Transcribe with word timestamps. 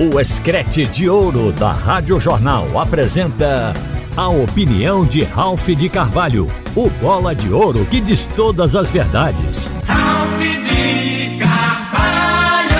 O 0.00 0.20
Escrete 0.20 0.86
de 0.86 1.10
Ouro 1.10 1.50
da 1.50 1.72
Rádio 1.72 2.20
Jornal 2.20 2.78
apresenta 2.78 3.74
a 4.16 4.28
opinião 4.28 5.04
de 5.04 5.24
Ralph 5.24 5.70
de 5.70 5.88
Carvalho, 5.88 6.46
o 6.76 6.88
bola 6.88 7.34
de 7.34 7.52
ouro 7.52 7.84
que 7.84 8.00
diz 8.00 8.24
todas 8.24 8.76
as 8.76 8.92
verdades. 8.92 9.66
Ralph 9.84 10.38
de 10.38 11.40
Carvalho! 11.40 12.70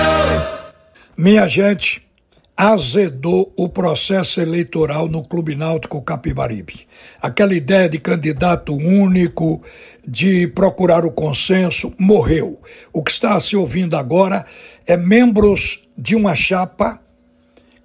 Minha 1.17 1.45
gente, 1.49 2.01
azedou 2.55 3.51
o 3.57 3.67
processo 3.67 4.39
eleitoral 4.39 5.09
no 5.09 5.21
Clube 5.21 5.55
Náutico 5.55 6.01
Capibaribe. 6.01 6.87
Aquela 7.21 7.53
ideia 7.53 7.89
de 7.89 7.97
candidato 7.97 8.73
único, 8.73 9.61
de 10.07 10.47
procurar 10.47 11.03
o 11.03 11.11
consenso, 11.11 11.93
morreu. 11.99 12.61
O 12.93 13.03
que 13.03 13.11
está 13.11 13.37
se 13.41 13.57
ouvindo 13.57 13.97
agora 13.97 14.45
é 14.87 14.95
membros 14.95 15.81
de 15.97 16.15
uma 16.15 16.33
chapa 16.33 17.01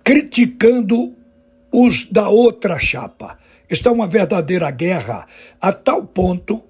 criticando 0.05 1.15
os 1.73 2.05
da 2.05 2.29
outra 2.29 2.79
chapa. 2.79 3.39
Está 3.69 3.91
uma 3.91 4.07
verdadeira 4.07 4.71
guerra 4.71 5.27
a 5.61 5.73
tal 5.73 6.05
ponto 6.05 6.63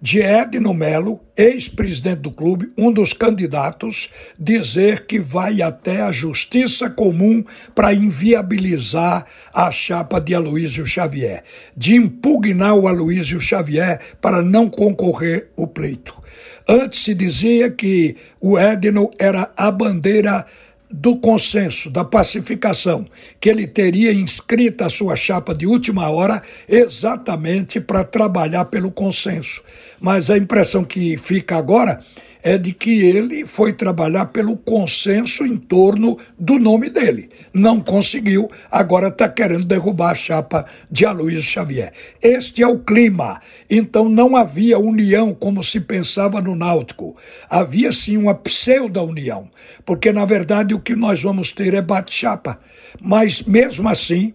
de 0.00 0.20
Edno 0.20 0.74
Melo, 0.74 1.20
ex-presidente 1.36 2.22
do 2.22 2.32
clube, 2.32 2.72
um 2.76 2.90
dos 2.90 3.12
candidatos, 3.12 4.10
dizer 4.36 5.06
que 5.06 5.20
vai 5.20 5.62
até 5.62 6.02
a 6.02 6.10
justiça 6.10 6.90
comum 6.90 7.44
para 7.72 7.94
inviabilizar 7.94 9.24
a 9.54 9.70
chapa 9.70 10.20
de 10.20 10.34
Aloísio 10.34 10.84
Xavier, 10.84 11.44
de 11.76 11.94
impugnar 11.94 12.74
o 12.74 12.88
Aloísio 12.88 13.40
Xavier 13.40 14.00
para 14.20 14.42
não 14.42 14.68
concorrer 14.68 15.50
o 15.56 15.68
pleito. 15.68 16.20
Antes 16.68 17.04
se 17.04 17.14
dizia 17.14 17.70
que 17.70 18.16
o 18.40 18.58
Edno 18.58 19.08
era 19.20 19.52
a 19.56 19.70
bandeira 19.70 20.44
do 20.92 21.16
consenso, 21.16 21.90
da 21.90 22.04
pacificação, 22.04 23.06
que 23.40 23.48
ele 23.48 23.66
teria 23.66 24.12
inscrita 24.12 24.86
a 24.86 24.90
sua 24.90 25.16
chapa 25.16 25.54
de 25.54 25.66
última 25.66 26.10
hora 26.10 26.42
exatamente 26.68 27.80
para 27.80 28.04
trabalhar 28.04 28.66
pelo 28.66 28.92
consenso. 28.92 29.62
Mas 30.00 30.30
a 30.30 30.36
impressão 30.36 30.84
que 30.84 31.16
fica 31.16 31.56
agora 31.56 32.00
é 32.42 32.58
de 32.58 32.72
que 32.72 33.02
ele 33.02 33.46
foi 33.46 33.72
trabalhar 33.72 34.26
pelo 34.26 34.56
consenso 34.56 35.46
em 35.46 35.56
torno 35.56 36.18
do 36.38 36.58
nome 36.58 36.90
dele. 36.90 37.30
Não 37.52 37.80
conseguiu, 37.80 38.50
agora 38.70 39.08
está 39.08 39.28
querendo 39.28 39.64
derrubar 39.64 40.10
a 40.10 40.14
chapa 40.14 40.66
de 40.90 41.06
Aloysio 41.06 41.42
Xavier. 41.42 41.92
Este 42.20 42.62
é 42.62 42.66
o 42.66 42.78
clima. 42.78 43.40
Então 43.70 44.08
não 44.08 44.36
havia 44.36 44.78
união 44.78 45.32
como 45.32 45.62
se 45.62 45.80
pensava 45.80 46.40
no 46.40 46.56
Náutico. 46.56 47.16
Havia 47.48 47.92
sim 47.92 48.16
uma 48.16 48.34
pseudo-união, 48.34 49.48
porque 49.86 50.12
na 50.12 50.24
verdade 50.24 50.74
o 50.74 50.80
que 50.80 50.96
nós 50.96 51.22
vamos 51.22 51.52
ter 51.52 51.74
é 51.74 51.82
bate-chapa. 51.82 52.58
Mas 53.00 53.42
mesmo 53.42 53.88
assim, 53.88 54.34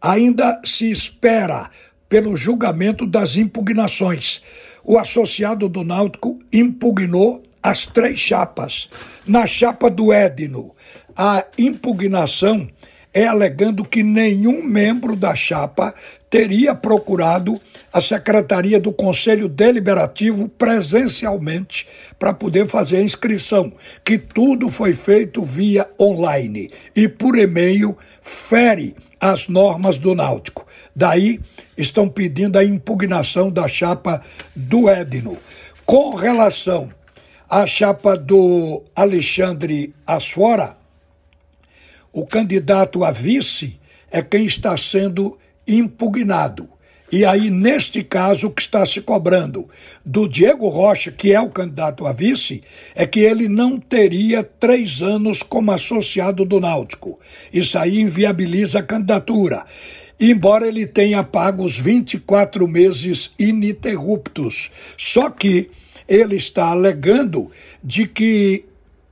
ainda 0.00 0.60
se 0.64 0.90
espera 0.90 1.70
pelo 2.08 2.36
julgamento 2.36 3.06
das 3.06 3.36
impugnações 3.36 4.42
o 4.84 4.98
associado 4.98 5.68
do 5.68 5.82
Náutico 5.82 6.38
impugnou 6.52 7.42
as 7.62 7.86
três 7.86 8.18
chapas. 8.18 8.88
Na 9.26 9.46
chapa 9.46 9.90
do 9.90 10.12
Edno, 10.12 10.74
a 11.16 11.44
impugnação 11.56 12.68
é 13.14 13.28
alegando 13.28 13.84
que 13.84 14.02
nenhum 14.02 14.62
membro 14.62 15.14
da 15.14 15.36
chapa 15.36 15.94
teria 16.28 16.74
procurado 16.74 17.60
a 17.92 18.00
secretaria 18.00 18.80
do 18.80 18.92
Conselho 18.92 19.48
Deliberativo 19.48 20.48
presencialmente 20.48 21.86
para 22.18 22.34
poder 22.34 22.66
fazer 22.66 22.96
a 22.96 23.02
inscrição, 23.02 23.72
que 24.04 24.18
tudo 24.18 24.68
foi 24.68 24.94
feito 24.94 25.44
via 25.44 25.88
online 25.98 26.68
e 26.96 27.06
por 27.06 27.38
e-mail 27.38 27.96
fere 28.20 28.96
as 29.20 29.46
normas 29.46 29.96
do 29.96 30.12
Náutico. 30.12 30.66
Daí 30.94 31.40
estão 31.78 32.08
pedindo 32.08 32.58
a 32.58 32.64
impugnação 32.64 33.48
da 33.48 33.68
chapa 33.68 34.20
do 34.56 34.90
Edno. 34.90 35.38
Com 35.86 36.14
relação 36.14 36.90
à 37.48 37.64
chapa 37.64 38.16
do 38.16 38.82
Alexandre 38.96 39.94
Asfora, 40.04 40.76
o 42.14 42.24
candidato 42.24 43.02
a 43.02 43.10
vice 43.10 43.78
é 44.10 44.22
quem 44.22 44.46
está 44.46 44.76
sendo 44.76 45.36
impugnado. 45.66 46.68
E 47.10 47.24
aí, 47.24 47.50
neste 47.50 48.02
caso, 48.02 48.46
o 48.46 48.50
que 48.50 48.62
está 48.62 48.86
se 48.86 49.00
cobrando 49.00 49.68
do 50.04 50.28
Diego 50.28 50.68
Rocha, 50.68 51.10
que 51.10 51.32
é 51.32 51.40
o 51.40 51.50
candidato 51.50 52.06
a 52.06 52.12
vice, 52.12 52.62
é 52.94 53.04
que 53.04 53.20
ele 53.20 53.48
não 53.48 53.78
teria 53.78 54.42
três 54.42 55.02
anos 55.02 55.42
como 55.42 55.72
associado 55.72 56.44
do 56.44 56.60
Náutico. 56.60 57.18
Isso 57.52 57.76
aí 57.78 58.00
inviabiliza 58.00 58.78
a 58.78 58.82
candidatura. 58.82 59.66
Embora 60.18 60.68
ele 60.68 60.86
tenha 60.86 61.22
pago 61.24 61.64
os 61.64 61.76
24 61.76 62.66
meses 62.68 63.32
ininterruptos. 63.38 64.70
Só 64.96 65.28
que 65.30 65.68
ele 66.08 66.36
está 66.36 66.68
alegando 66.68 67.50
de 67.82 68.06
que 68.06 68.64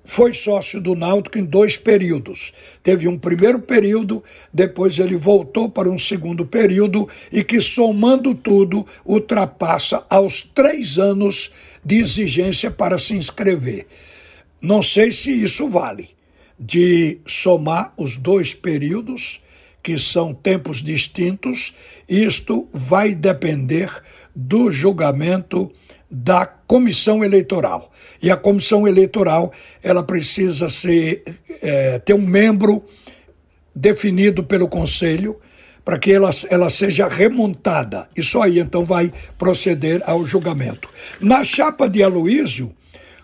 foi 0.05 0.35
sócio 0.35 0.81
do 0.81 0.95
Náutico 0.95 1.39
em 1.39 1.45
dois 1.45 1.77
períodos. 1.77 2.53
Teve 2.83 3.07
um 3.07 3.19
primeiro 3.19 3.61
período, 3.61 4.23
depois 4.53 4.99
ele 4.99 5.17
voltou 5.17 5.71
para 5.71 5.89
um 5.89 5.99
segundo 5.99 6.45
período 6.45 7.09
e 7.31 7.45
que, 7.45 7.61
somando 7.61 8.35
tudo, 8.35 8.85
ultrapassa 9.05 10.05
aos 10.11 10.43
três 10.43 10.99
anos 10.99 11.53
de 11.85 11.97
exigência 11.97 12.71
para 12.71 12.99
se 12.99 13.15
inscrever. 13.15 13.87
Não 14.61 14.83
sei 14.83 15.13
se 15.13 15.31
isso 15.31 15.69
vale, 15.69 16.11
de 16.59 17.19
somar 17.27 17.93
os 17.97 18.17
dois 18.17 18.55
períodos, 18.55 19.41
que 19.83 19.99
são 19.99 20.33
tempos 20.33 20.81
distintos, 20.81 21.75
isto 22.09 22.69
vai 22.73 23.15
depender 23.15 23.91
do 24.35 24.71
julgamento 24.71 25.73
da 26.15 26.45
comissão 26.45 27.25
eleitoral. 27.25 27.91
E 28.21 28.31
a 28.31 28.37
comissão 28.37 28.87
eleitoral 28.87 29.51
ela 29.83 30.03
precisa 30.03 30.69
ser, 30.69 31.23
é, 31.63 31.99
ter 31.99 32.13
um 32.13 32.21
membro 32.21 32.85
definido 33.75 34.45
pelo 34.45 34.69
conselho 34.69 35.41
para 35.83 35.99
que 35.99 36.13
ela, 36.13 36.29
ela 36.51 36.69
seja 36.69 37.09
remontada. 37.09 38.09
E 38.15 38.23
só 38.23 38.43
aí 38.43 38.59
então 38.59 38.85
vai 38.85 39.11
proceder 39.39 40.03
ao 40.05 40.27
julgamento. 40.27 40.87
Na 41.19 41.43
chapa 41.43 41.89
de 41.89 42.03
Aloísio, 42.03 42.71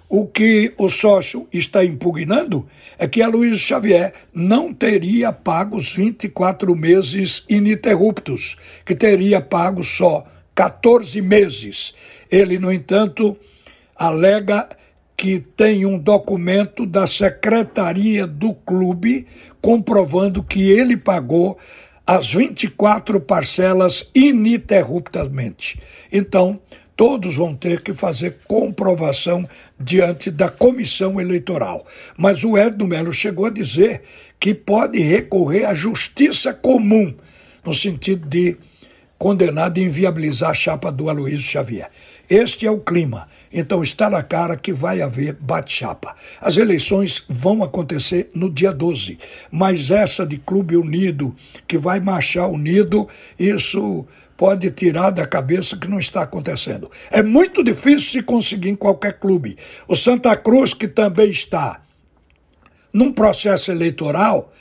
o 0.09 0.26
que 0.26 0.72
o 0.78 0.88
sócio 0.88 1.47
está 1.53 1.84
impugnando 1.84 2.66
é 2.99 3.06
que 3.06 3.20
Aloysio 3.20 3.59
Xavier 3.59 4.15
não 4.32 4.72
teria 4.72 5.31
pago 5.31 5.76
os 5.76 5.93
24 5.93 6.75
meses 6.75 7.44
ininterruptos, 7.50 8.56
que 8.87 8.94
teria 8.94 9.43
pago 9.43 9.84
só 9.84 10.25
14 10.59 11.23
meses. 11.23 11.95
Ele, 12.29 12.59
no 12.59 12.73
entanto, 12.73 13.37
alega 13.95 14.69
que 15.17 15.39
tem 15.39 15.87
um 15.87 15.97
documento 15.97 16.85
da 16.85 17.07
secretaria 17.07 18.27
do 18.27 18.53
clube 18.53 19.25
comprovando 19.63 20.43
que 20.43 20.69
ele 20.69 20.97
pagou 20.97 21.57
as 22.05 22.33
24 22.35 23.21
parcelas 23.21 24.11
ininterruptamente. 24.13 25.79
Então, 26.11 26.59
todos 26.97 27.37
vão 27.37 27.55
ter 27.55 27.81
que 27.81 27.95
fazer 27.95 28.39
comprovação 28.49 29.49
diante 29.79 30.29
da 30.29 30.49
comissão 30.49 31.21
eleitoral. 31.21 31.87
Mas 32.17 32.43
o 32.43 32.59
Edno 32.59 32.89
Melo 32.89 33.13
chegou 33.13 33.47
a 33.47 33.51
dizer 33.51 34.03
que 34.41 34.53
pode 34.55 34.99
recorrer 34.99 35.67
à 35.67 35.73
justiça 35.73 36.53
comum, 36.53 37.15
no 37.65 37.73
sentido 37.73 38.29
de 38.29 38.57
condenado 39.19 39.81
a 39.81 39.83
inviabilizar 39.83 40.51
a 40.51 40.55
chapa 40.55 40.93
do 40.93 41.11
Aloysio 41.11 41.41
Xavier. 41.41 41.91
Este 42.31 42.67
é 42.67 42.71
o 42.71 42.79
clima. 42.79 43.27
Então 43.53 43.83
está 43.83 44.09
na 44.09 44.23
cara 44.23 44.56
que 44.56 44.73
vai 44.73 45.03
haver 45.03 45.34
bate-chapa. 45.34 46.15
As 46.41 46.56
eleições 46.56 47.25
vão 47.29 47.62
acontecer 47.62 48.29
no 48.34 48.49
dia 48.49 48.73
12, 48.73 49.19
mas 49.50 49.91
essa 49.91 50.25
de 50.25 50.38
Clube 50.38 50.76
Unido, 50.76 51.35
que 51.67 51.76
vai 51.76 51.99
marchar 51.99 52.49
unido, 52.49 53.09
isso 53.38 54.06
pode 54.37 54.70
tirar 54.70 55.11
da 55.11 55.26
cabeça 55.26 55.76
que 55.76 55.88
não 55.88 55.99
está 55.99 56.23
acontecendo. 56.23 56.88
É 57.11 57.23
muito 57.23 57.65
difícil 57.65 58.20
se 58.20 58.23
conseguir 58.23 58.69
em 58.69 58.76
qualquer 58.76 59.19
clube. 59.19 59.56
O 59.88 59.97
Santa 59.97 60.37
Cruz, 60.37 60.73
que 60.73 60.87
também 60.87 61.31
está 61.31 61.81
num 62.93 63.12
processo 63.12 63.73
eleitoral, 63.73 64.53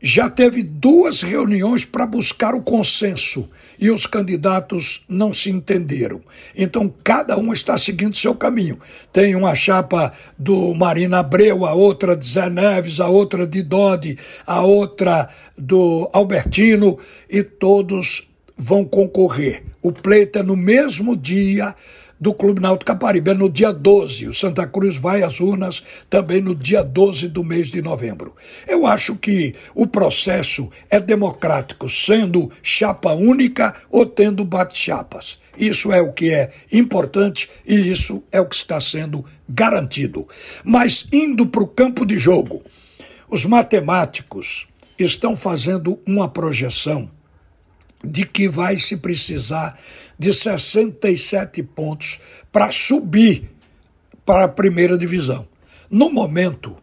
já 0.00 0.30
teve 0.30 0.62
duas 0.62 1.20
reuniões 1.20 1.84
para 1.84 2.06
buscar 2.06 2.54
o 2.54 2.62
consenso 2.62 3.48
e 3.78 3.90
os 3.90 4.06
candidatos 4.06 5.04
não 5.06 5.32
se 5.32 5.50
entenderam. 5.50 6.22
Então, 6.56 6.92
cada 7.04 7.36
um 7.36 7.52
está 7.52 7.76
seguindo 7.76 8.16
seu 8.16 8.34
caminho. 8.34 8.78
Tem 9.12 9.34
uma 9.34 9.54
chapa 9.54 10.12
do 10.38 10.74
Marina 10.74 11.18
Abreu, 11.18 11.66
a 11.66 11.74
outra 11.74 12.16
de 12.16 12.26
Zé 12.26 12.48
Neves, 12.48 12.98
a 12.98 13.08
outra 13.08 13.46
de 13.46 13.62
Dodi, 13.62 14.16
a 14.46 14.62
outra 14.62 15.28
do 15.56 16.08
Albertino, 16.12 16.98
e 17.28 17.42
todos 17.42 18.26
vão 18.56 18.84
concorrer. 18.84 19.64
O 19.82 19.92
pleito 19.92 20.38
é 20.38 20.42
no 20.42 20.56
mesmo 20.56 21.16
dia 21.16 21.74
do 22.20 22.34
Clube 22.34 22.60
Náutico 22.60 22.92
Caparibe, 22.92 23.30
é 23.30 23.34
no 23.34 23.48
dia 23.48 23.72
12. 23.72 24.28
O 24.28 24.34
Santa 24.34 24.66
Cruz 24.66 24.96
vai 24.96 25.22
às 25.22 25.40
urnas 25.40 25.82
também 26.10 26.42
no 26.42 26.54
dia 26.54 26.84
12 26.84 27.28
do 27.28 27.42
mês 27.42 27.68
de 27.68 27.80
novembro. 27.80 28.36
Eu 28.68 28.86
acho 28.86 29.16
que 29.16 29.54
o 29.74 29.86
processo 29.86 30.68
é 30.90 31.00
democrático, 31.00 31.88
sendo 31.88 32.50
chapa 32.62 33.14
única 33.14 33.74
ou 33.90 34.04
tendo 34.04 34.44
bate-chapas. 34.44 35.40
Isso 35.56 35.92
é 35.92 36.00
o 36.00 36.12
que 36.12 36.32
é 36.32 36.50
importante 36.70 37.48
e 37.66 37.90
isso 37.90 38.22
é 38.30 38.40
o 38.40 38.46
que 38.46 38.54
está 38.54 38.80
sendo 38.80 39.24
garantido. 39.48 40.28
Mas 40.62 41.06
indo 41.10 41.46
para 41.46 41.62
o 41.62 41.66
campo 41.66 42.04
de 42.04 42.18
jogo, 42.18 42.62
os 43.28 43.46
matemáticos 43.46 44.66
estão 44.98 45.34
fazendo 45.34 45.98
uma 46.06 46.28
projeção 46.28 47.10
de 48.04 48.24
que 48.24 48.48
vai 48.48 48.78
se 48.78 48.96
precisar 48.96 49.78
de 50.18 50.32
67 50.32 51.62
pontos 51.62 52.20
para 52.50 52.70
subir 52.72 53.50
para 54.24 54.44
a 54.44 54.48
primeira 54.48 54.96
divisão. 54.96 55.46
No 55.90 56.10
momento, 56.10 56.76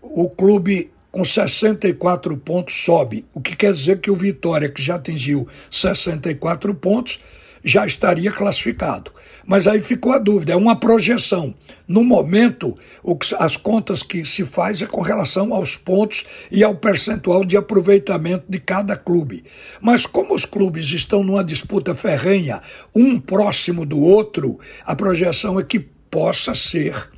o 0.00 0.28
clube 0.28 0.90
com 1.10 1.24
64 1.24 2.36
pontos 2.38 2.74
sobe, 2.82 3.24
o 3.32 3.40
que 3.40 3.54
quer 3.54 3.72
dizer 3.72 4.00
que 4.00 4.10
o 4.10 4.16
Vitória, 4.16 4.68
que 4.68 4.82
já 4.82 4.96
atingiu 4.96 5.46
64 5.70 6.74
pontos, 6.74 7.20
já 7.64 7.86
estaria 7.86 8.30
classificado. 8.30 9.10
Mas 9.46 9.66
aí 9.66 9.80
ficou 9.80 10.12
a 10.12 10.18
dúvida, 10.18 10.52
é 10.52 10.56
uma 10.56 10.78
projeção. 10.78 11.54
No 11.88 12.04
momento, 12.04 12.76
que, 13.18 13.34
as 13.38 13.56
contas 13.56 14.02
que 14.02 14.24
se 14.24 14.44
faz 14.44 14.82
é 14.82 14.86
com 14.86 15.00
relação 15.00 15.54
aos 15.54 15.76
pontos 15.76 16.24
e 16.50 16.62
ao 16.62 16.74
percentual 16.74 17.44
de 17.44 17.56
aproveitamento 17.56 18.44
de 18.48 18.58
cada 18.58 18.96
clube. 18.96 19.44
Mas 19.80 20.04
como 20.04 20.34
os 20.34 20.44
clubes 20.44 20.90
estão 20.90 21.24
numa 21.24 21.42
disputa 21.42 21.94
ferrenha, 21.94 22.60
um 22.94 23.18
próximo 23.18 23.86
do 23.86 24.00
outro, 24.00 24.60
a 24.84 24.94
projeção 24.94 25.58
é 25.58 25.64
que 25.64 25.80
possa 25.80 26.54
ser 26.54 27.10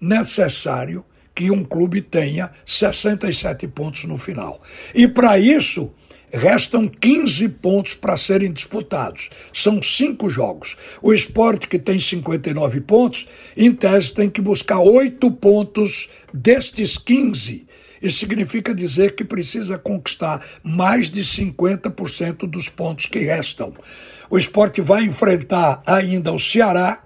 necessário 0.00 1.04
que 1.34 1.50
um 1.50 1.64
clube 1.64 2.02
tenha 2.02 2.50
67 2.66 3.66
pontos 3.68 4.04
no 4.04 4.18
final. 4.18 4.60
E 4.94 5.08
para 5.08 5.38
isso, 5.38 5.92
Restam 6.32 6.88
15 6.88 7.46
pontos 7.50 7.92
para 7.92 8.16
serem 8.16 8.50
disputados. 8.50 9.28
São 9.52 9.82
cinco 9.82 10.30
jogos. 10.30 10.76
O 11.02 11.12
esporte, 11.12 11.68
que 11.68 11.78
tem 11.78 11.98
59 11.98 12.80
pontos, 12.80 13.28
em 13.54 13.70
tese 13.70 14.14
tem 14.14 14.30
que 14.30 14.40
buscar 14.40 14.78
oito 14.78 15.30
pontos 15.30 16.08
destes 16.32 16.96
15. 16.96 17.66
Isso 18.00 18.18
significa 18.18 18.74
dizer 18.74 19.14
que 19.14 19.24
precisa 19.24 19.76
conquistar 19.76 20.42
mais 20.62 21.10
de 21.10 21.20
50% 21.22 22.48
dos 22.48 22.70
pontos 22.70 23.04
que 23.04 23.18
restam. 23.18 23.74
O 24.30 24.38
esporte 24.38 24.80
vai 24.80 25.04
enfrentar 25.04 25.82
ainda 25.86 26.32
o 26.32 26.38
Ceará, 26.38 27.04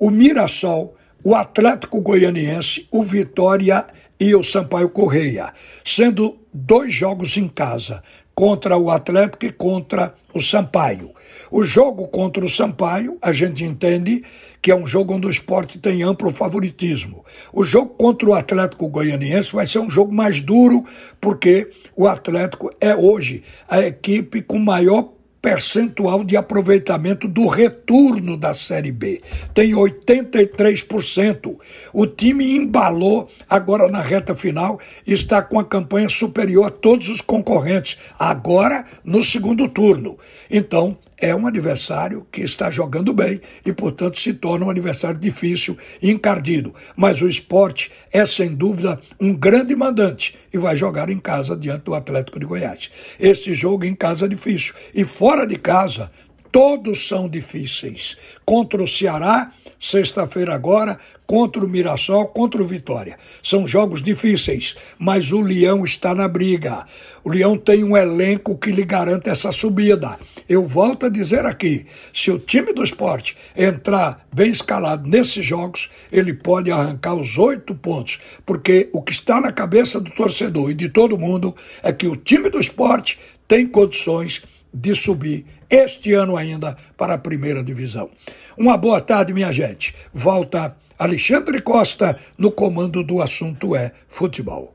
o 0.00 0.10
Mirassol, 0.10 0.96
o 1.22 1.36
Atlético 1.36 2.00
Goianiense, 2.00 2.88
o 2.90 3.04
Vitória 3.04 3.86
e 4.18 4.34
o 4.34 4.42
Sampaio 4.42 4.88
Correia, 4.88 5.52
sendo 5.84 6.38
dois 6.52 6.92
jogos 6.92 7.36
em 7.36 7.46
casa 7.48 8.02
contra 8.38 8.78
o 8.78 8.88
Atlético 8.88 9.46
e 9.46 9.50
contra 9.50 10.14
o 10.32 10.40
Sampaio. 10.40 11.10
O 11.50 11.64
jogo 11.64 12.06
contra 12.06 12.44
o 12.44 12.48
Sampaio, 12.48 13.18
a 13.20 13.32
gente 13.32 13.64
entende 13.64 14.22
que 14.62 14.70
é 14.70 14.76
um 14.76 14.86
jogo 14.86 15.14
onde 15.14 15.26
o 15.26 15.30
esporte 15.30 15.76
tem 15.76 16.04
amplo 16.04 16.30
favoritismo. 16.30 17.24
O 17.52 17.64
jogo 17.64 17.96
contra 17.96 18.28
o 18.28 18.34
Atlético 18.34 18.88
Goianiense 18.88 19.52
vai 19.52 19.66
ser 19.66 19.80
um 19.80 19.90
jogo 19.90 20.14
mais 20.14 20.40
duro, 20.40 20.84
porque 21.20 21.68
o 21.96 22.06
Atlético 22.06 22.70
é 22.80 22.94
hoje 22.94 23.42
a 23.68 23.80
equipe 23.80 24.40
com 24.40 24.60
maior 24.60 25.17
percentual 25.40 26.24
de 26.24 26.36
aproveitamento 26.36 27.28
do 27.28 27.46
retorno 27.46 28.36
da 28.36 28.54
Série 28.54 28.92
B. 28.92 29.22
Tem 29.54 29.72
83%. 29.72 31.56
O 31.92 32.06
time 32.06 32.56
embalou 32.56 33.28
agora 33.48 33.88
na 33.88 34.00
reta 34.00 34.34
final 34.34 34.80
está 35.06 35.40
com 35.40 35.58
a 35.58 35.64
campanha 35.64 36.08
superior 36.08 36.66
a 36.66 36.70
todos 36.70 37.08
os 37.08 37.20
concorrentes, 37.20 37.98
agora 38.18 38.84
no 39.04 39.22
segundo 39.22 39.68
turno. 39.68 40.18
Então, 40.50 40.96
é 41.20 41.34
um 41.34 41.46
adversário 41.46 42.26
que 42.30 42.42
está 42.42 42.70
jogando 42.70 43.12
bem 43.12 43.40
e, 43.64 43.72
portanto, 43.72 44.18
se 44.18 44.32
torna 44.32 44.66
um 44.66 44.70
adversário 44.70 45.18
difícil 45.18 45.76
e 46.00 46.10
encardido. 46.10 46.74
Mas 46.96 47.20
o 47.20 47.28
esporte 47.28 47.90
é, 48.12 48.24
sem 48.24 48.54
dúvida, 48.54 49.00
um 49.20 49.34
grande 49.34 49.74
mandante 49.74 50.36
e 50.52 50.58
vai 50.58 50.76
jogar 50.76 51.10
em 51.10 51.18
casa 51.18 51.56
diante 51.56 51.84
do 51.84 51.94
Atlético 51.94 52.38
de 52.38 52.46
Goiás. 52.46 52.90
Esse 53.18 53.52
jogo 53.52 53.84
em 53.84 53.94
casa 53.94 54.26
é 54.26 54.28
difícil. 54.28 54.74
E 54.94 55.04
fora 55.04 55.46
de 55.46 55.58
casa, 55.58 56.10
todos 56.50 57.06
são 57.06 57.28
difíceis. 57.28 58.16
Contra 58.44 58.82
o 58.82 58.88
Ceará, 58.88 59.52
sexta-feira 59.78 60.54
agora, 60.54 60.98
contra 61.26 61.64
o 61.64 61.68
Mirassol, 61.68 62.28
contra 62.28 62.62
o 62.62 62.66
Vitória. 62.66 63.18
São 63.42 63.66
jogos 63.66 64.02
difíceis, 64.02 64.74
mas 64.98 65.30
o 65.30 65.40
Leão 65.40 65.84
está 65.84 66.14
na 66.14 66.26
briga. 66.26 66.86
O 67.22 67.30
Leão 67.30 67.56
tem 67.56 67.84
um 67.84 67.96
elenco 67.96 68.56
que 68.56 68.70
lhe 68.70 68.84
garante 68.84 69.28
essa 69.28 69.52
subida. 69.52 70.18
Eu 70.48 70.66
volto 70.66 71.06
a 71.06 71.10
dizer 71.10 71.44
aqui: 71.44 71.86
se 72.12 72.30
o 72.30 72.38
time 72.38 72.72
do 72.72 72.82
esporte 72.82 73.36
entrar 73.56 74.26
bem 74.32 74.50
escalado 74.50 75.08
nesses 75.08 75.44
jogos, 75.44 75.90
ele 76.10 76.32
pode 76.32 76.70
arrancar 76.70 77.14
os 77.14 77.36
oito 77.38 77.74
pontos, 77.74 78.18
porque 78.46 78.88
o 78.92 79.02
que 79.02 79.12
está 79.12 79.40
na 79.40 79.52
cabeça 79.52 80.00
do 80.00 80.10
torcedor 80.10 80.70
e 80.70 80.74
de 80.74 80.88
todo 80.88 81.18
mundo 81.18 81.54
é 81.82 81.92
que 81.92 82.06
o 82.06 82.16
time 82.16 82.48
do 82.48 82.58
esporte 82.58 83.18
tem 83.46 83.66
condições 83.66 84.42
de 84.72 84.94
subir 84.94 85.44
este 85.68 86.12
ano 86.12 86.36
ainda 86.36 86.76
para 86.96 87.14
a 87.14 87.18
primeira 87.18 87.62
divisão. 87.62 88.10
Uma 88.56 88.76
boa 88.76 89.00
tarde, 89.00 89.32
minha 89.32 89.52
gente. 89.52 89.94
Volta 90.12 90.76
Alexandre 90.98 91.60
Costa 91.60 92.18
no 92.36 92.50
comando 92.50 93.04
do 93.04 93.22
assunto 93.22 93.76
é 93.76 93.92
futebol. 94.08 94.74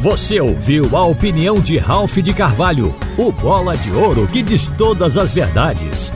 Você 0.00 0.38
ouviu 0.38 0.94
a 0.96 1.04
opinião 1.06 1.58
de 1.58 1.78
Ralph 1.78 2.18
de 2.18 2.34
Carvalho, 2.34 2.94
o 3.16 3.32
bola 3.32 3.74
de 3.74 3.90
ouro 3.90 4.26
que 4.26 4.42
diz 4.42 4.68
todas 4.76 5.16
as 5.16 5.32
verdades. 5.32 6.12